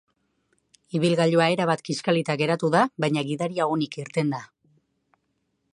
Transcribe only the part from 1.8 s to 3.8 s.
kiskalita geratu da, baina gidaria